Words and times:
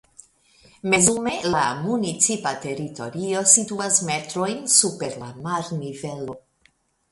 Mezume 0.93 1.33
la 1.55 1.61
municipa 1.81 2.55
teritorio 2.65 3.45
situas 3.53 4.01
metrojn 4.09 4.59
super 4.79 5.17
la 5.27 5.31
marnivelo. 5.47 6.41